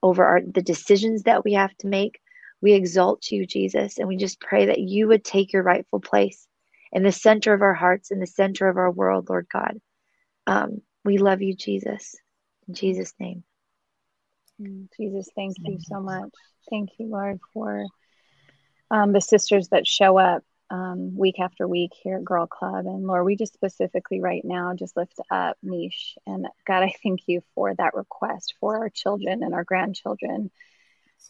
[0.03, 2.19] over our, the decisions that we have to make.
[2.63, 6.49] We exalt you, Jesus, and we just pray that you would take your rightful place
[6.93, 9.79] in the center of our hearts, in the center of our world, Lord God.
[10.47, 12.17] Um, we love you, Jesus.
[12.69, 13.45] In Jesus' name.
[14.97, 16.31] Jesus, thank you so much.
[16.71, 17.87] Thank you, Lord, for
[18.91, 22.87] um, the sisters that show up um, week after week here at Girl Club.
[22.87, 26.17] And Lord, we just specifically right now just lift up Mish.
[26.27, 30.51] And God, I thank you for that request for our children and our grandchildren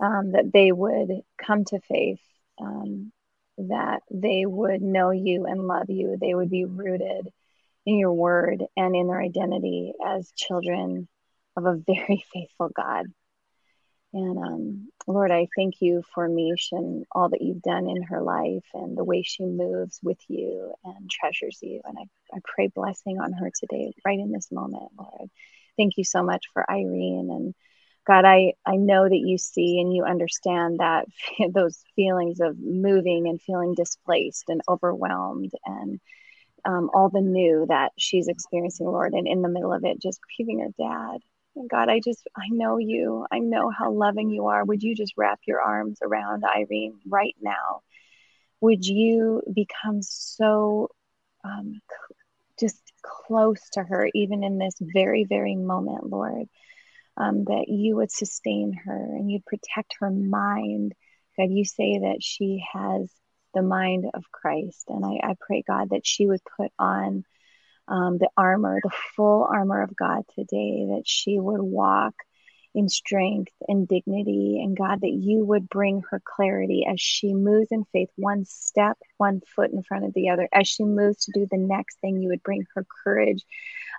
[0.01, 2.21] um, that they would come to faith,
[2.61, 3.13] um,
[3.59, 7.29] that they would know you and love you, they would be rooted
[7.87, 11.09] in your word and in their identity as children
[11.57, 13.07] of a very faithful God.
[14.13, 18.23] And um, Lord, I thank you for Mish and all that you've done in her
[18.23, 21.81] life and the way she moves with you and treasures you.
[21.85, 25.31] And I, I pray blessing on her today, right in this moment, Lord.
[25.77, 27.29] Thank you so much for Irene.
[27.31, 27.55] And
[28.07, 31.07] God, I, I know that you see and you understand that
[31.55, 36.01] those feelings of moving and feeling displaced and overwhelmed and
[36.65, 40.21] um, all the new that she's experiencing, Lord, and in the middle of it, just
[40.37, 41.21] grieving her dad.
[41.69, 43.27] God, I just, I know you.
[43.31, 44.65] I know how loving you are.
[44.65, 47.83] Would you just wrap your arms around Irene right now?
[48.61, 50.91] Would you become so
[51.45, 51.81] um,
[52.59, 56.47] just close to her, even in this very, very moment, Lord?
[57.17, 60.95] Um, that you would sustain her and you'd protect her mind.
[61.37, 63.11] God, you say that she has
[63.55, 64.85] the mind of Christ.
[64.89, 67.25] And I, I pray, God, that she would put on
[67.91, 72.15] um, the armor, the full armor of God today, that she would walk
[72.75, 74.61] in strength and dignity.
[74.63, 78.97] And God, that you would bring her clarity as she moves in faith, one step,
[79.19, 80.49] one foot in front of the other.
[80.53, 83.45] As she moves to do the next thing, you would bring her courage.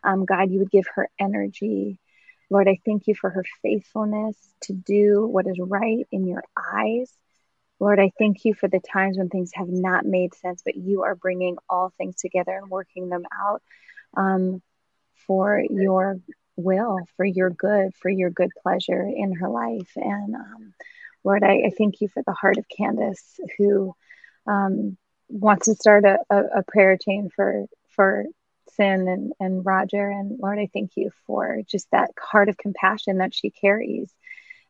[0.04, 2.00] Um, God, you would give her energy.
[2.50, 7.12] Lord, I thank you for her faithfulness to do what is right in your eyes.
[7.82, 11.02] Lord, I thank you for the times when things have not made sense, but you
[11.02, 13.64] are bringing all things together and working them out
[14.16, 14.62] um,
[15.26, 16.20] for your
[16.56, 19.92] will, for your good, for your good pleasure in her life.
[19.96, 20.76] And um,
[21.24, 23.96] Lord, I, I, thank you for the heart of Candace who
[24.46, 24.96] um,
[25.28, 28.26] wants to start a, a, a, prayer chain for for
[28.78, 30.08] Cyn and, and Roger.
[30.08, 34.14] And Lord, I thank you for just that heart of compassion that she carries.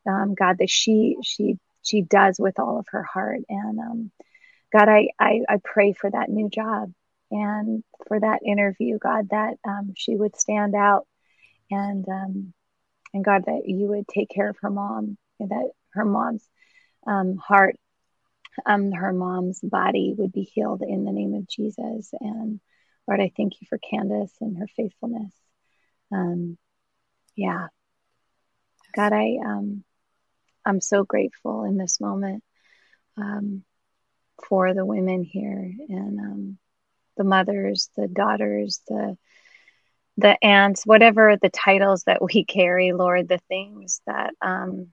[0.08, 3.40] Um, God, that she she she does with all of her heart.
[3.50, 4.12] And um,
[4.72, 6.92] God, I, I, I pray for that new job
[7.32, 11.08] and for that interview, God, that um, she would stand out
[11.70, 12.54] and um,
[13.14, 16.48] and God, that you would take care of her mom, and that her mom's
[17.06, 17.76] um, heart,
[18.66, 22.14] um, her mom's body would be healed in the name of Jesus.
[22.20, 22.60] And
[23.08, 25.34] Lord, I thank you for Candace and her faithfulness.
[26.12, 26.58] Um,
[27.36, 27.68] yeah,
[28.96, 29.84] God, I um,
[30.66, 32.44] I'm so grateful in this moment
[33.18, 33.64] um,
[34.48, 36.58] for the women here and um,
[37.18, 39.18] the mothers, the daughters, the
[40.18, 44.88] the aunts, whatever the titles that we carry, Lord, the things that um,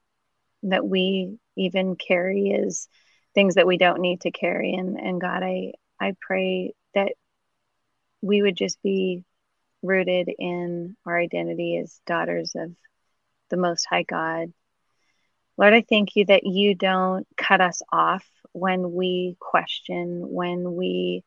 [0.64, 2.88] that we even carry is
[3.34, 4.74] things that we don't need to carry.
[4.74, 7.12] And and God, I I pray that
[8.22, 9.24] we would just be
[9.82, 12.74] rooted in our identity as daughters of
[13.50, 14.52] the Most High God,
[15.58, 21.24] Lord, I thank you that you don't cut us off when we question, when we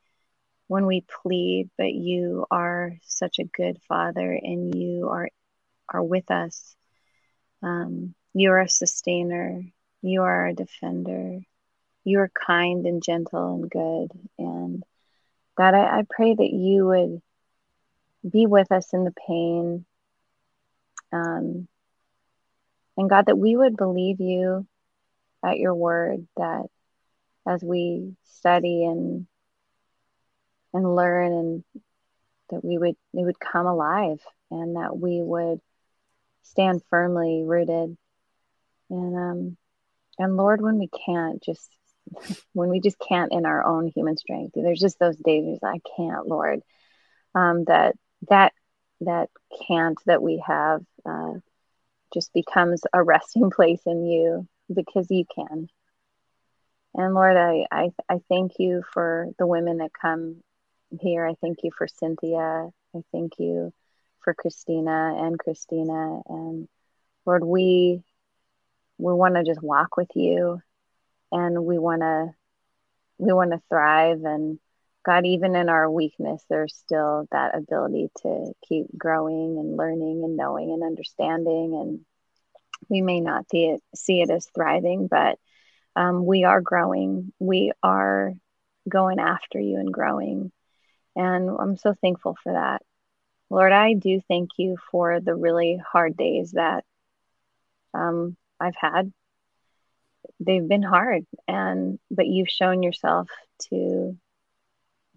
[0.67, 5.29] when we plead, but you are such a good father and you are
[5.89, 6.75] are with us.
[7.63, 9.63] Um, you are a sustainer.
[10.01, 11.39] You are a defender.
[12.05, 14.11] You are kind and gentle and good.
[14.39, 14.83] And
[15.57, 17.21] God, I, I pray that you would
[18.31, 19.85] be with us in the pain.
[21.13, 21.67] Um,
[22.97, 24.67] and God, that we would believe you
[25.43, 26.65] at your word, that
[27.47, 29.27] as we study and
[30.73, 31.63] and learn and
[32.49, 34.19] that we would it would come alive
[34.51, 35.59] and that we would
[36.43, 37.97] stand firmly rooted
[38.89, 39.57] and um
[40.17, 41.69] and lord when we can't just
[42.53, 44.53] when we just can't in our own human strength.
[44.55, 46.61] There's just those days I can't, Lord.
[47.33, 47.95] Um, that
[48.29, 48.53] that
[49.01, 49.29] that
[49.67, 51.33] can't that we have uh,
[52.13, 55.67] just becomes a resting place in you because you can.
[56.93, 60.43] And Lord, I, I I thank you for the women that come
[60.99, 61.25] here.
[61.25, 62.69] I thank you for Cynthia.
[62.95, 63.73] I thank you
[64.19, 66.21] for Christina and Christina.
[66.27, 66.67] And
[67.25, 68.03] Lord, we
[68.97, 70.61] we want to just walk with you
[71.31, 72.33] and we want to
[73.17, 74.59] we want to thrive and
[75.03, 80.37] God, even in our weakness, there's still that ability to keep growing and learning and
[80.37, 81.75] knowing and understanding.
[81.81, 81.99] And
[82.89, 85.39] we may not see it, see it as thriving, but
[85.95, 87.33] um, we are growing.
[87.39, 88.33] We are
[88.87, 90.51] going after you and growing.
[91.15, 92.83] And I'm so thankful for that.
[93.49, 96.85] Lord, I do thank you for the really hard days that
[97.93, 99.11] um, I've had.
[100.39, 103.27] They've been hard, and but you've shown yourself
[103.69, 104.17] to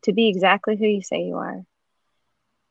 [0.05, 1.63] to be exactly who you say you are.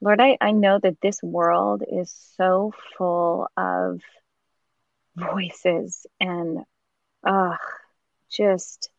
[0.01, 4.01] Lord, I, I know that this world is so full of
[5.15, 6.59] voices and
[7.25, 7.55] uh,
[8.31, 8.89] just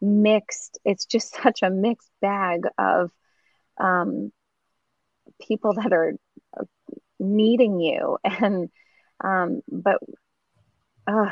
[0.00, 0.78] mixed.
[0.84, 3.10] It's just such a mixed bag of
[3.78, 4.32] um,
[5.40, 6.14] people that are
[7.18, 8.68] needing you and
[9.22, 9.98] um but
[11.06, 11.30] uh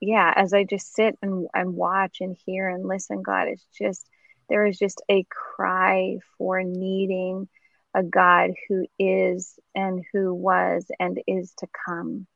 [0.00, 4.06] yeah as i just sit and, and watch and hear and listen god it's just
[4.48, 7.48] there is just a cry for needing
[7.94, 12.26] a god who is and who was and is to come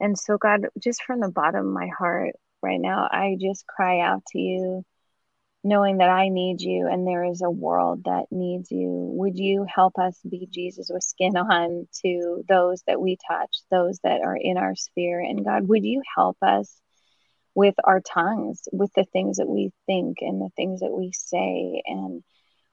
[0.00, 4.00] and so god just from the bottom of my heart right now i just cry
[4.00, 4.84] out to you
[5.66, 8.88] knowing that I need you and there is a world that needs you.
[8.88, 13.98] Would you help us be Jesus with skin on to those that we touch, those
[14.04, 15.20] that are in our sphere?
[15.20, 16.72] And God, would you help us
[17.56, 21.82] with our tongues, with the things that we think and the things that we say?
[21.86, 22.22] And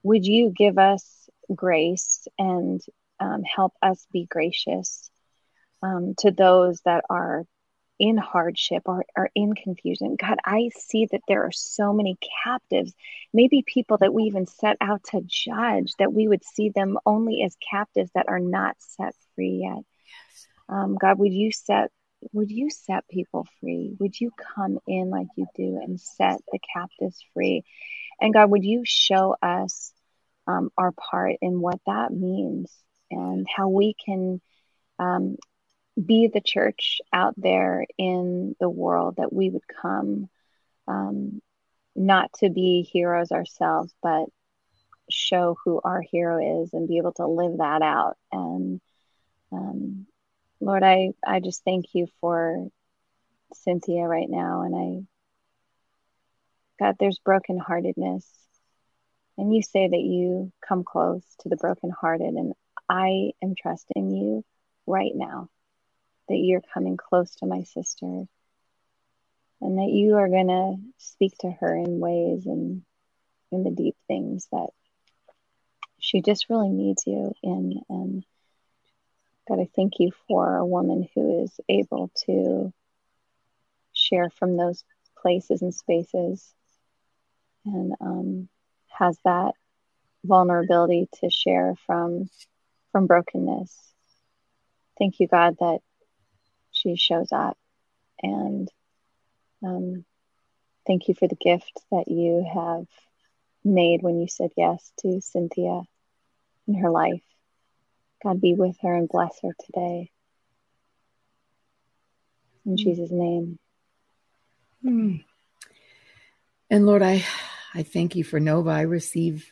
[0.03, 2.81] would you give us grace and
[3.19, 5.09] um, help us be gracious
[5.81, 7.45] um, to those that are
[7.99, 10.17] in hardship or, or in confusion.
[10.19, 12.93] God, I see that there are so many captives,
[13.33, 17.43] maybe people that we even set out to judge, that we would see them only
[17.43, 19.77] as captives that are not set free yet.
[19.77, 20.47] Yes.
[20.67, 21.91] Um, God, would you set
[22.31, 23.95] would you set people free?
[23.99, 27.63] Would you come in like you do and set the captives free?
[28.21, 29.93] And God, would you show us
[30.47, 32.71] um, our part in what that means
[33.11, 34.41] and how we can
[34.99, 35.37] um,
[36.03, 40.29] be the church out there in the world that we would come
[40.87, 41.41] um,
[41.95, 44.25] not to be heroes ourselves but
[45.09, 48.81] show who our hero is and be able to live that out and
[49.51, 50.07] um,
[50.63, 52.67] lord i i just thank you for
[53.53, 54.63] cynthia right now.
[54.63, 58.25] And i god there's brokenheartedness.
[59.37, 62.33] And you say that you come close to the brokenhearted.
[62.33, 62.53] And
[62.89, 64.43] i am trusting you
[64.87, 65.49] right now
[66.29, 68.25] that you're coming close to my sister
[69.61, 72.83] and that you are going to speak to her in ways and
[73.51, 74.69] in the deep things that
[75.99, 77.81] she just really needs you in.
[77.89, 78.25] And
[79.47, 82.73] God, I thank you for a woman who is able to
[83.93, 84.83] share from those
[85.21, 86.53] places and spaces
[87.65, 88.49] and um,
[88.89, 89.53] has that
[90.23, 92.29] vulnerability to share from
[92.91, 93.75] from brokenness.
[94.99, 95.79] Thank you, God, that
[96.71, 97.57] she shows up.
[98.21, 98.69] And
[99.63, 100.05] um,
[100.85, 102.85] thank you for the gift that you have
[103.63, 105.81] made when you said yes to Cynthia
[106.67, 107.23] in her life.
[108.23, 110.11] God be with her and bless her today.
[112.65, 113.59] In Jesus' name.
[114.83, 115.23] Mm.
[116.69, 117.25] And Lord, I
[117.73, 118.69] I thank you for Nova.
[118.69, 119.51] I receive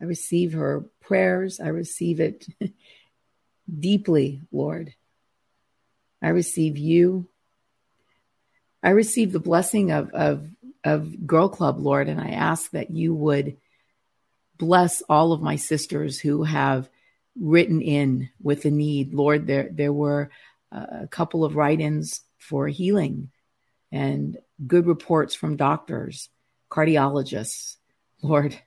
[0.00, 1.60] I receive her prayers.
[1.60, 2.46] I receive it
[3.78, 4.94] deeply, Lord.
[6.22, 7.28] I receive you.
[8.82, 10.48] I receive the blessing of, of,
[10.84, 13.56] of Girl Club, Lord, and I ask that you would
[14.58, 16.88] bless all of my sisters who have
[17.40, 19.14] written in with a need.
[19.14, 20.30] Lord, there, there were
[20.72, 23.30] a couple of write ins for healing
[23.92, 26.28] and good reports from doctors,
[26.70, 27.76] cardiologists.
[28.22, 28.58] Lord,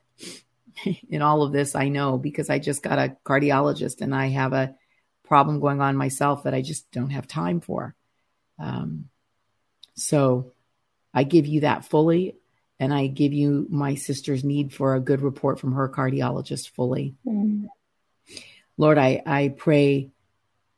[1.08, 4.52] in all of this, I know because I just got a cardiologist and I have
[4.52, 4.74] a
[5.24, 7.94] problem going on myself that I just don't have time for.
[8.58, 9.08] Um,
[9.94, 10.52] so
[11.12, 12.36] I give you that fully,
[12.78, 17.14] and I give you my sister's need for a good report from her cardiologist fully.
[17.26, 17.68] Mm.
[18.80, 20.10] Lord, I, I pray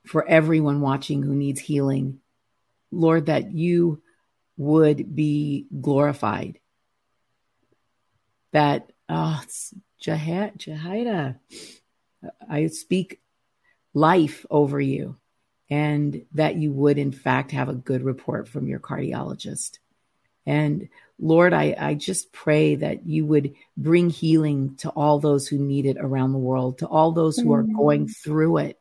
[0.07, 2.19] for everyone watching who needs healing.
[2.91, 4.03] Lord, that you
[4.57, 6.59] would be glorified.
[8.53, 9.73] that, oh, it's
[10.03, 11.39] Jahida.
[12.49, 13.21] I speak
[13.95, 15.17] life over you
[15.71, 19.79] and that you would, in fact, have a good report from your cardiologist.
[20.47, 20.88] And
[21.18, 25.86] Lord, I, I just pray that you would bring healing to all those who need
[25.86, 28.80] it around the world, to all those who are going through it,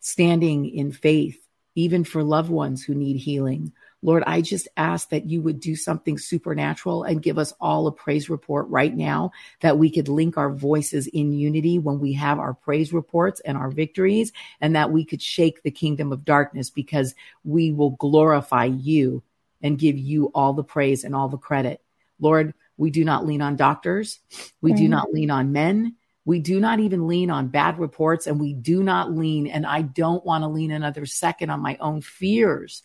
[0.00, 1.38] standing in faith,
[1.76, 3.72] even for loved ones who need healing.
[4.02, 7.92] Lord, I just ask that you would do something supernatural and give us all a
[7.92, 9.30] praise report right now,
[9.60, 13.58] that we could link our voices in unity when we have our praise reports and
[13.58, 17.14] our victories, and that we could shake the kingdom of darkness because
[17.44, 19.22] we will glorify you
[19.62, 21.80] and give you all the praise and all the credit.
[22.18, 24.20] Lord, we do not lean on doctors.
[24.60, 25.96] We do not lean on men.
[26.24, 29.82] We do not even lean on bad reports and we do not lean, and I
[29.82, 32.82] don't want to lean another second on my own fears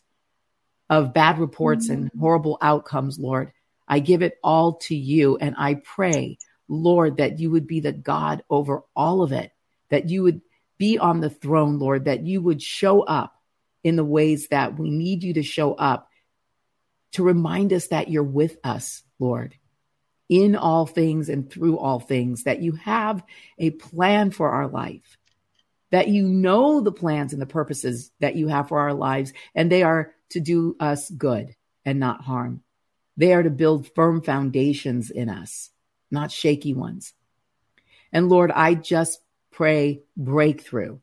[0.90, 2.04] of bad reports mm-hmm.
[2.04, 3.52] and horrible outcomes, Lord.
[3.88, 7.92] I give it all to you and I pray, Lord, that you would be the
[7.92, 9.52] God over all of it,
[9.90, 10.42] that you would
[10.78, 13.40] be on the throne, Lord, that you would show up
[13.84, 16.10] in the ways that we need you to show up
[17.16, 19.56] to remind us that you're with us, Lord,
[20.28, 23.24] in all things and through all things, that you have
[23.58, 25.18] a plan for our life,
[25.92, 29.72] that you know the plans and the purposes that you have for our lives, and
[29.72, 31.56] they are to do us good
[31.86, 32.62] and not harm.
[33.16, 35.72] They are to build firm foundations in us,
[36.12, 37.14] not shaky ones.
[38.12, 41.00] And Lord, I just pray breakthrough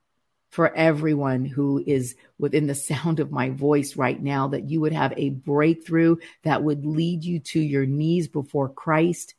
[0.53, 4.93] for everyone who is within the sound of my voice right now, that you would
[4.93, 9.35] have a breakthrough that would lead you to your knees before Christ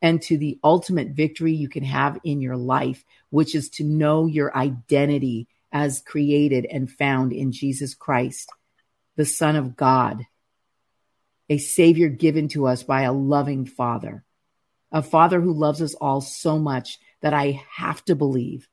[0.00, 4.24] and to the ultimate victory you can have in your life, which is to know
[4.24, 8.50] your identity as created and found in Jesus Christ,
[9.16, 10.24] the Son of God,
[11.50, 14.24] a Savior given to us by a loving Father,
[14.90, 18.66] a Father who loves us all so much that I have to believe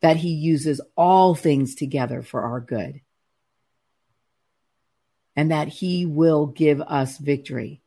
[0.00, 3.00] that he uses all things together for our good
[5.36, 7.80] and that he will give us victory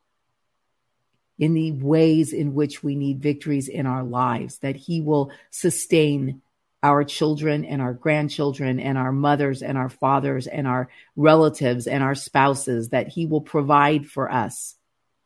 [1.38, 6.40] in the ways in which we need victories in our lives, that he will sustain
[6.82, 12.02] our children and our grandchildren and our mothers and our fathers and our relatives and
[12.02, 14.76] our spouses, that he will provide for us.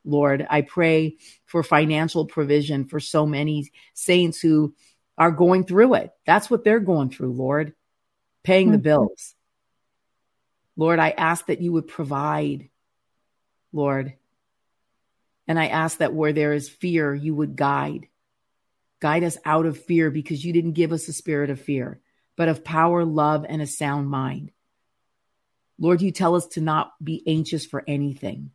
[0.04, 4.74] Lord, I pray for financial provision for so many saints who
[5.18, 6.12] are going through it.
[6.24, 7.74] That's what they're going through, Lord,
[8.44, 8.72] paying mm-hmm.
[8.72, 9.34] the bills.
[10.76, 12.70] Lord, I ask that you would provide,
[13.72, 14.14] Lord.
[15.48, 18.06] And I ask that where there is fear, you would guide.
[19.00, 22.00] Guide us out of fear because you didn't give us a spirit of fear,
[22.36, 24.52] but of power, love, and a sound mind.
[25.80, 28.50] Lord, you tell us to not be anxious for anything,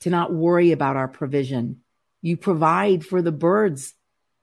[0.00, 1.80] to not worry about our provision.
[2.22, 3.94] You provide for the birds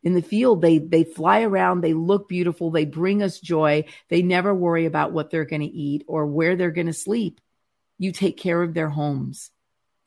[0.03, 3.85] in the field they they fly around they look beautiful they bring us joy.
[4.09, 7.39] They never worry about what they're going to eat or where they're going to sleep.
[7.97, 9.51] You take care of their homes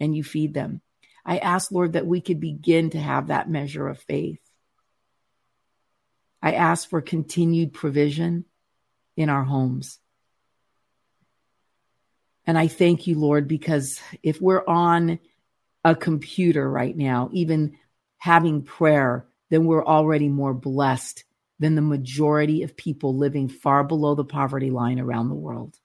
[0.00, 0.80] and you feed them.
[1.24, 4.40] I ask lord that we could begin to have that measure of faith.
[6.42, 8.44] I ask for continued provision
[9.16, 9.98] in our homes.
[12.46, 15.18] And i thank you lord because if we're on
[15.84, 17.78] a computer right now even
[18.18, 21.24] having prayer then we're already more blessed
[21.58, 25.78] than the majority of people living far below the poverty line around the world.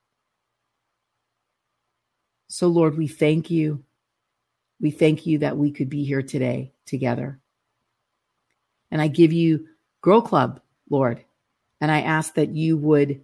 [2.47, 3.83] So, Lord, we thank you.
[4.81, 7.39] We thank you that we could be here today together.
[8.91, 9.67] And I give you
[10.01, 11.23] Girl Club, Lord,
[11.79, 13.21] and I ask that you would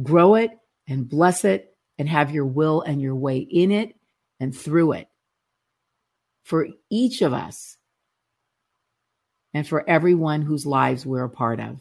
[0.00, 0.50] grow it
[0.86, 3.96] and bless it and have your will and your way in it
[4.38, 5.08] and through it
[6.44, 7.76] for each of us
[9.54, 11.80] and for everyone whose lives we're a part of.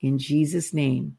[0.00, 1.16] In Jesus' name,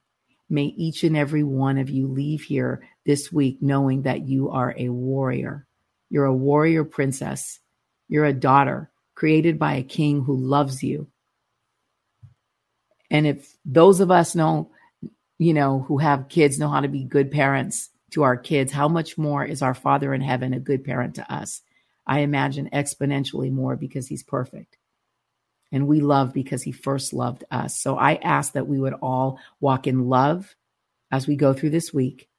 [0.49, 4.75] may each and every one of you leave here this week knowing that you are
[4.77, 5.65] a warrior.
[6.09, 7.59] You're a warrior princess.
[8.09, 11.07] You're a daughter created by a king who loves you.
[13.09, 14.71] And if those of us know,
[15.37, 18.87] you know, who have kids know how to be good parents to our kids, how
[18.87, 21.61] much more is our Father in heaven a good parent to us?
[22.05, 24.77] I imagine exponentially more because he's perfect
[25.71, 27.77] and we love because he first loved us.
[27.77, 30.55] So I ask that we would all walk in love
[31.11, 32.29] as we go through this week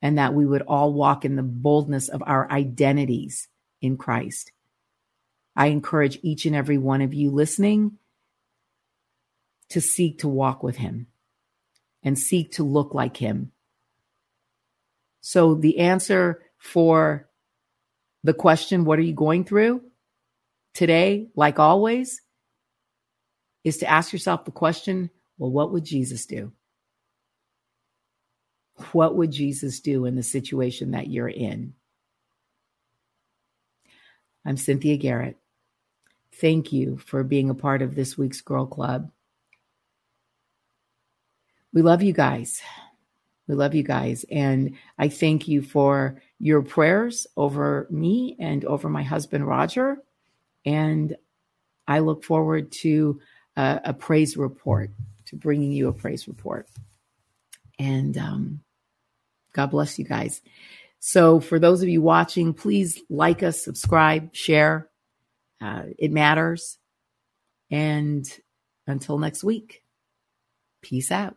[0.00, 3.48] and that we would all walk in the boldness of our identities
[3.80, 4.52] in Christ.
[5.54, 7.98] I encourage each and every one of you listening
[9.70, 11.06] to seek to walk with him
[12.02, 13.52] and seek to look like him.
[15.20, 17.28] So the answer for
[18.24, 19.82] the question, what are you going through?
[20.74, 22.20] today, like always,
[23.64, 26.52] is to ask yourself the question well, what would Jesus do?
[28.92, 31.74] What would Jesus do in the situation that you're in?
[34.44, 35.36] I'm Cynthia Garrett.
[36.34, 39.10] Thank you for being a part of this week's Girl Club.
[41.72, 42.60] We love you guys.
[43.46, 44.24] We love you guys.
[44.30, 49.98] And I thank you for your prayers over me and over my husband, Roger.
[50.64, 51.16] And
[51.86, 53.20] I look forward to
[53.56, 54.90] a, a praise report,
[55.26, 56.68] to bringing you a praise report.
[57.78, 58.60] And um,
[59.52, 60.40] God bless you guys.
[61.00, 64.88] So, for those of you watching, please like us, subscribe, share.
[65.60, 66.78] Uh, it matters.
[67.70, 68.24] And
[68.86, 69.82] until next week,
[70.80, 71.36] peace out.